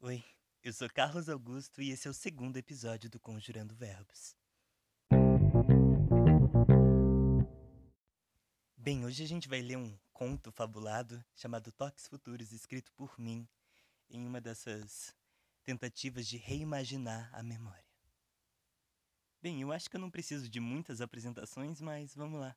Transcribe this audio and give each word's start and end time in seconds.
Oi, 0.00 0.24
eu 0.62 0.72
sou 0.72 0.88
Carlos 0.88 1.28
Augusto 1.28 1.82
e 1.82 1.90
esse 1.90 2.06
é 2.06 2.10
o 2.10 2.14
segundo 2.14 2.56
episódio 2.56 3.10
do 3.10 3.18
Conjurando 3.18 3.74
Verbos. 3.74 4.36
Bem, 8.76 9.04
hoje 9.04 9.24
a 9.24 9.26
gente 9.26 9.48
vai 9.48 9.60
ler 9.60 9.76
um 9.76 9.98
conto 10.12 10.52
fabulado 10.52 11.22
chamado 11.34 11.72
Toques 11.72 12.06
Futuros, 12.06 12.52
escrito 12.52 12.92
por 12.92 13.18
mim 13.18 13.48
em 14.08 14.24
uma 14.24 14.40
dessas 14.40 15.12
tentativas 15.64 16.28
de 16.28 16.36
reimaginar 16.36 17.28
a 17.34 17.42
memória. 17.42 17.84
Bem, 19.42 19.60
eu 19.62 19.72
acho 19.72 19.90
que 19.90 19.96
eu 19.96 20.00
não 20.00 20.12
preciso 20.12 20.48
de 20.48 20.60
muitas 20.60 21.00
apresentações, 21.00 21.80
mas 21.80 22.14
vamos 22.14 22.38
lá. 22.38 22.56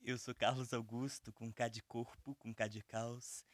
Eu 0.00 0.16
sou 0.16 0.34
Carlos 0.34 0.72
Augusto, 0.72 1.30
com 1.30 1.52
K 1.52 1.68
de 1.68 1.82
corpo, 1.82 2.34
com 2.36 2.54
K 2.54 2.68
de 2.68 2.82
caos, 2.82 3.44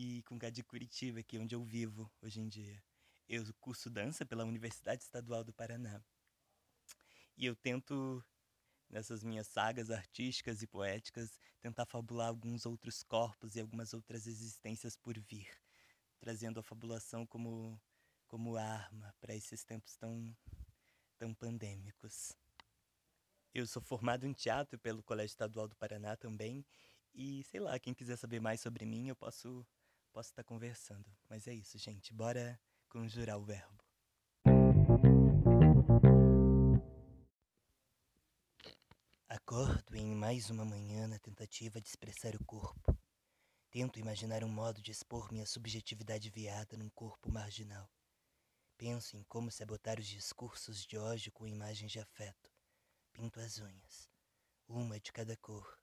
e 0.00 0.22
com 0.22 0.38
K 0.38 0.48
de 0.48 0.62
Curitiba, 0.62 1.18
aqui 1.18 1.36
onde 1.36 1.56
eu 1.56 1.64
vivo 1.64 2.08
hoje 2.22 2.40
em 2.40 2.48
dia. 2.48 2.80
Eu 3.28 3.44
curso 3.54 3.90
dança 3.90 4.24
pela 4.24 4.44
Universidade 4.44 5.02
Estadual 5.02 5.42
do 5.42 5.52
Paraná. 5.52 6.00
E 7.36 7.44
eu 7.44 7.56
tento, 7.56 8.24
nessas 8.88 9.24
minhas 9.24 9.48
sagas 9.48 9.90
artísticas 9.90 10.62
e 10.62 10.68
poéticas, 10.68 11.36
tentar 11.60 11.84
fabular 11.84 12.28
alguns 12.28 12.64
outros 12.64 13.02
corpos 13.02 13.56
e 13.56 13.60
algumas 13.60 13.92
outras 13.92 14.28
existências 14.28 14.94
por 14.94 15.18
vir, 15.18 15.50
trazendo 16.20 16.60
a 16.60 16.62
fabulação 16.62 17.26
como, 17.26 17.76
como 18.28 18.56
arma 18.56 19.12
para 19.20 19.34
esses 19.34 19.64
tempos 19.64 19.96
tão, 19.96 20.32
tão 21.16 21.34
pandêmicos. 21.34 22.36
Eu 23.52 23.66
sou 23.66 23.82
formado 23.82 24.28
em 24.28 24.32
teatro 24.32 24.78
pelo 24.78 25.02
Colégio 25.02 25.32
Estadual 25.32 25.66
do 25.66 25.74
Paraná 25.74 26.16
também, 26.16 26.64
e 27.12 27.42
sei 27.42 27.58
lá, 27.58 27.80
quem 27.80 27.92
quiser 27.92 28.16
saber 28.16 28.40
mais 28.40 28.60
sobre 28.60 28.86
mim, 28.86 29.08
eu 29.08 29.16
posso 29.16 29.66
posso 30.12 30.30
estar 30.30 30.44
conversando. 30.44 31.04
Mas 31.28 31.46
é 31.46 31.54
isso, 31.54 31.78
gente. 31.78 32.12
Bora 32.12 32.60
conjurar 32.88 33.38
o 33.38 33.44
verbo. 33.44 33.84
Acordo 39.28 39.96
em 39.96 40.14
mais 40.14 40.50
uma 40.50 40.64
manhã 40.64 41.06
na 41.06 41.18
tentativa 41.18 41.80
de 41.80 41.88
expressar 41.88 42.34
o 42.34 42.44
corpo. 42.44 42.98
Tento 43.70 43.98
imaginar 43.98 44.42
um 44.42 44.48
modo 44.48 44.80
de 44.80 44.90
expor 44.90 45.30
minha 45.30 45.46
subjetividade 45.46 46.30
viada 46.30 46.76
num 46.76 46.88
corpo 46.88 47.30
marginal. 47.30 47.90
Penso 48.78 49.16
em 49.16 49.22
como 49.24 49.50
sabotar 49.50 49.98
os 49.98 50.06
discursos 50.06 50.86
de 50.86 50.96
ódio 50.96 51.32
com 51.32 51.46
imagens 51.46 51.92
de 51.92 52.00
afeto. 52.00 52.50
Pinto 53.12 53.40
as 53.40 53.58
unhas, 53.58 54.08
uma 54.66 54.98
de 54.98 55.12
cada 55.12 55.36
cor: 55.36 55.78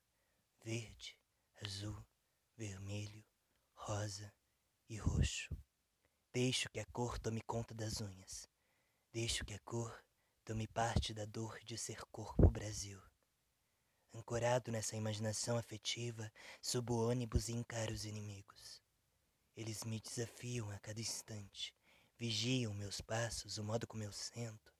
verde, 0.63 1.19
azul, 1.61 2.03
vermelho, 2.55 3.23
rosa 3.87 4.33
e 4.89 4.97
roxo. 4.97 5.55
Deixo 6.33 6.67
que 6.71 6.79
a 6.79 6.85
cor 6.87 7.19
tome 7.19 7.39
conta 7.41 7.71
das 7.75 8.01
unhas. 8.01 8.49
Deixo 9.13 9.45
que 9.45 9.53
a 9.53 9.59
cor 9.59 10.03
tome 10.43 10.67
parte 10.67 11.13
da 11.13 11.23
dor 11.23 11.59
de 11.63 11.77
ser 11.77 12.03
corpo 12.05 12.49
Brasil. 12.49 12.99
Ancorado 14.11 14.71
nessa 14.71 14.95
imaginação 14.95 15.55
afetiva, 15.55 16.33
subo 16.63 16.95
o 16.95 17.09
ônibus 17.09 17.47
e 17.47 17.51
encaro 17.51 17.93
os 17.93 18.05
inimigos. 18.05 18.81
Eles 19.55 19.83
me 19.83 20.01
desafiam 20.01 20.71
a 20.71 20.79
cada 20.79 20.99
instante, 20.99 21.71
vigiam 22.17 22.73
meus 22.73 23.01
passos, 23.01 23.59
o 23.59 23.63
modo 23.63 23.85
como 23.85 24.01
eu 24.01 24.11
sento, 24.11 24.73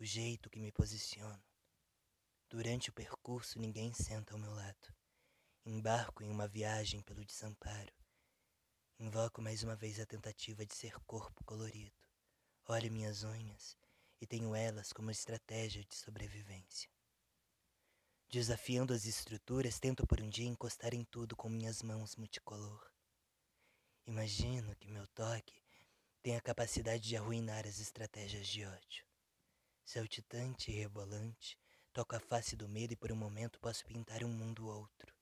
o 0.00 0.04
jeito 0.04 0.50
que 0.50 0.58
me 0.58 0.72
posiciono. 0.72 1.44
Durante 2.50 2.90
o 2.90 2.92
percurso, 2.92 3.60
ninguém 3.60 3.94
senta 3.94 4.34
ao 4.34 4.40
meu 4.40 4.52
lado. 4.52 4.92
Embarco 5.64 6.24
em 6.24 6.28
uma 6.28 6.48
viagem 6.48 7.00
pelo 7.02 7.24
desamparo. 7.24 7.97
Invoco 9.08 9.40
mais 9.40 9.62
uma 9.62 9.74
vez 9.74 9.98
a 9.98 10.04
tentativa 10.04 10.66
de 10.66 10.74
ser 10.74 10.92
corpo 11.06 11.42
colorido. 11.42 11.96
Olho 12.66 12.92
minhas 12.92 13.24
unhas 13.24 13.74
e 14.20 14.26
tenho 14.26 14.54
elas 14.54 14.92
como 14.92 15.10
estratégia 15.10 15.82
de 15.82 15.94
sobrevivência. 15.94 16.90
Desafiando 18.28 18.92
as 18.92 19.06
estruturas, 19.06 19.80
tento 19.80 20.06
por 20.06 20.20
um 20.20 20.28
dia 20.28 20.46
encostar 20.46 20.92
em 20.92 21.04
tudo 21.04 21.34
com 21.34 21.48
minhas 21.48 21.82
mãos 21.82 22.16
multicolor. 22.16 22.86
Imagino 24.04 24.76
que 24.76 24.90
meu 24.90 25.06
toque 25.06 25.58
tem 26.20 26.36
a 26.36 26.42
capacidade 26.42 27.08
de 27.08 27.16
arruinar 27.16 27.66
as 27.66 27.78
estratégias 27.78 28.46
de 28.46 28.66
ódio. 28.66 29.06
Saltitante 29.86 30.70
e 30.70 30.74
rebolante, 30.74 31.58
toco 31.94 32.14
a 32.14 32.20
face 32.20 32.54
do 32.54 32.68
medo 32.68 32.92
e 32.92 32.96
por 32.96 33.10
um 33.10 33.16
momento 33.16 33.58
posso 33.58 33.86
pintar 33.86 34.22
um 34.22 34.28
mundo 34.28 34.66
outro. 34.66 35.14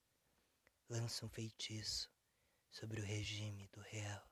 Lanço 0.89 1.25
um 1.25 1.28
feitiço, 1.28 2.10
sobre 2.76 3.00
o 3.00 3.04
regime 3.04 3.66
do 3.69 3.81
real. 3.81 4.31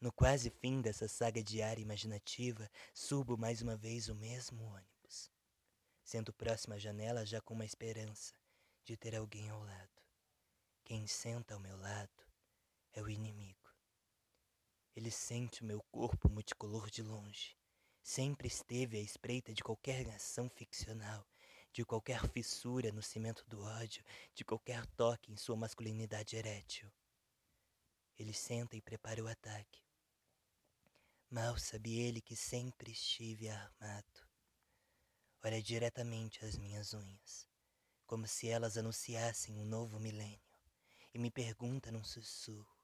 No 0.00 0.12
quase 0.12 0.48
fim 0.48 0.80
dessa 0.80 1.08
saga 1.08 1.42
diária 1.42 1.82
imaginativa, 1.82 2.70
subo 2.94 3.36
mais 3.36 3.60
uma 3.60 3.76
vez 3.76 4.08
o 4.08 4.14
mesmo 4.14 4.62
ônibus. 4.62 5.32
Sendo 6.04 6.32
próximo 6.32 6.74
à 6.74 6.78
janela 6.78 7.26
já 7.26 7.40
com 7.40 7.52
uma 7.52 7.64
esperança 7.64 8.32
de 8.84 8.96
ter 8.96 9.16
alguém 9.16 9.50
ao 9.50 9.60
lado. 9.60 10.00
Quem 10.84 11.04
senta 11.08 11.54
ao 11.54 11.60
meu 11.60 11.76
lado 11.76 12.24
é 12.92 13.02
o 13.02 13.10
inimigo. 13.10 13.74
Ele 14.94 15.10
sente 15.10 15.62
o 15.62 15.66
meu 15.66 15.82
corpo 15.90 16.28
multicolor 16.28 16.88
de 16.88 17.02
longe. 17.02 17.56
Sempre 18.04 18.46
esteve 18.46 18.98
à 18.98 19.00
espreita 19.00 19.52
de 19.52 19.64
qualquer 19.64 20.08
ação 20.10 20.48
ficcional, 20.48 21.26
de 21.72 21.84
qualquer 21.84 22.24
fissura 22.28 22.92
no 22.92 23.02
cimento 23.02 23.44
do 23.48 23.60
ódio, 23.64 24.04
de 24.32 24.44
qualquer 24.44 24.86
toque 24.94 25.32
em 25.32 25.36
sua 25.36 25.56
masculinidade 25.56 26.36
erétil. 26.36 26.88
Ele 28.18 28.32
senta 28.32 28.76
e 28.76 28.80
prepara 28.80 29.22
o 29.22 29.28
ataque. 29.28 29.84
Mal 31.28 31.58
sabe 31.58 31.98
ele 31.98 32.20
que 32.20 32.34
sempre 32.34 32.92
estive 32.92 33.48
armado. 33.48 34.26
Olha 35.42 35.62
diretamente 35.62 36.44
as 36.44 36.56
minhas 36.56 36.94
unhas, 36.94 37.46
como 38.06 38.26
se 38.26 38.48
elas 38.48 38.76
anunciassem 38.76 39.56
um 39.56 39.64
novo 39.64 40.00
milênio, 40.00 40.40
e 41.12 41.18
me 41.18 41.30
pergunta 41.30 41.92
num 41.92 42.02
sussurro: 42.02 42.76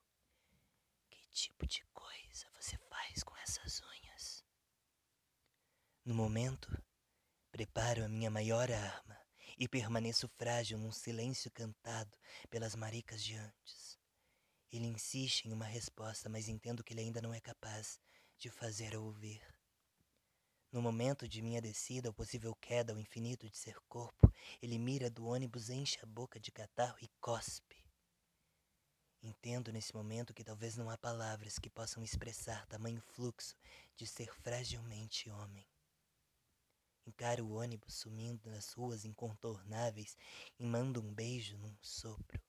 Que 1.09 1.26
tipo 1.31 1.66
de 1.66 1.84
coisa 1.93 2.50
você 2.60 2.76
faz 2.88 3.22
com 3.22 3.37
essas 3.38 3.81
unhas? 3.81 4.44
No 6.04 6.14
momento, 6.14 6.69
preparo 7.50 8.04
a 8.04 8.09
minha 8.09 8.31
maior 8.31 8.70
arma 8.70 9.19
e 9.59 9.66
permaneço 9.66 10.28
frágil 10.37 10.78
num 10.78 10.93
silêncio 10.93 11.50
cantado 11.50 12.19
pelas 12.50 12.75
maricas 12.75 13.22
de 13.22 13.34
antes. 13.34 14.01
Ele 14.72 14.87
insiste 14.87 15.44
em 15.44 15.53
uma 15.53 15.66
resposta, 15.66 16.31
mas 16.31 16.49
entendo 16.49 16.83
que 16.83 16.94
ele 16.94 17.03
ainda 17.03 17.21
não 17.21 17.34
é 17.34 17.41
capaz 17.41 18.00
de 18.38 18.50
fazer 18.50 18.97
ouvir. 18.97 19.43
No 20.72 20.81
momento 20.81 21.28
de 21.28 21.43
minha 21.43 21.60
descida, 21.60 22.09
ou 22.09 22.15
possível 22.15 22.55
queda 22.55 22.94
ao 22.94 22.99
infinito 22.99 23.47
de 23.50 23.59
ser 23.59 23.78
corpo, 23.87 24.32
ele 24.62 24.78
mira 24.78 25.11
do 25.11 25.27
ônibus, 25.27 25.69
enche 25.69 25.99
a 26.03 26.06
boca 26.06 26.41
de 26.41 26.50
catarro 26.50 26.97
e 27.03 27.09
cospe. 27.21 27.77
Entendo 29.22 29.71
nesse 29.71 29.94
momento 29.94 30.32
que 30.32 30.43
talvez 30.43 30.75
não 30.75 30.88
há 30.88 30.97
palavras 30.97 31.59
que 31.59 31.69
possam 31.69 32.03
expressar 32.03 32.66
tamanho 32.66 33.03
fluxo 33.03 33.55
de 33.94 34.06
ser 34.06 34.34
fragilmente 34.37 35.28
homem. 35.28 35.69
Encaro 37.06 37.44
o 37.44 37.53
ônibus 37.56 37.94
sumindo 37.94 38.50
nas 38.50 38.72
ruas 38.72 39.05
incontornáveis 39.05 40.16
e 40.59 40.65
mando 40.65 41.03
um 41.03 41.12
beijo 41.12 41.59
num 41.59 41.77
sopro 41.82 42.41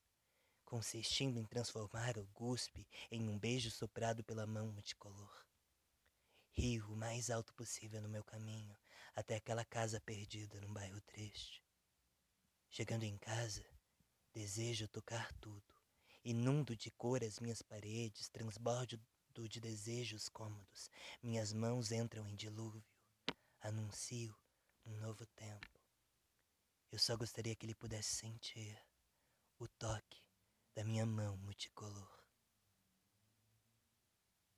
consistindo 0.73 1.37
em 1.37 1.45
transformar 1.45 2.17
o 2.17 2.25
guspe 2.33 2.87
em 3.11 3.29
um 3.29 3.37
beijo 3.37 3.69
soprado 3.69 4.23
pela 4.23 4.47
mão 4.47 4.71
multicolor. 4.71 5.45
Rio 6.51 6.91
o 6.91 6.95
mais 6.95 7.29
alto 7.29 7.53
possível 7.53 8.01
no 8.01 8.09
meu 8.09 8.23
caminho 8.23 8.75
até 9.13 9.35
aquela 9.35 9.63
casa 9.63 10.01
perdida 10.01 10.59
num 10.61 10.73
bairro 10.73 10.99
triste. 11.01 11.63
Chegando 12.71 13.03
em 13.03 13.15
casa, 13.19 13.63
desejo 14.33 14.87
tocar 14.87 15.31
tudo. 15.33 15.75
Inundo 16.25 16.75
de 16.75 16.89
cor 16.89 17.23
as 17.23 17.37
minhas 17.39 17.61
paredes, 17.61 18.27
transbordo 18.29 18.99
de 19.47 19.61
desejos 19.61 20.27
cômodos. 20.27 20.89
Minhas 21.21 21.53
mãos 21.53 21.91
entram 21.91 22.27
em 22.27 22.35
dilúvio. 22.35 22.83
Anuncio 23.61 24.35
um 24.87 24.97
novo 24.97 25.23
tempo. 25.35 25.79
Eu 26.91 26.97
só 26.97 27.15
gostaria 27.15 27.55
que 27.55 27.63
ele 27.63 27.75
pudesse 27.75 28.15
sentir 28.15 28.75
o 29.59 29.67
toque 29.67 30.23
da 30.75 30.83
minha 30.83 31.05
mão 31.05 31.37
multicolor. 31.37 32.22